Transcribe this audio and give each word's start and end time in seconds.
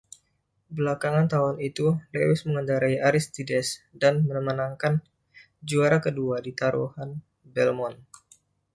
Belakangan 0.77 1.27
tahun 1.33 1.55
itu, 1.69 1.87
Lewis 2.13 2.41
mengendarai 2.49 2.95
Aristides 3.07 3.69
dan 4.01 4.13
memenangkan 4.29 4.93
juara 5.69 5.97
kedua 6.05 6.35
di 6.45 6.51
Taruhan 6.61 7.09
Belmont. 7.53 7.97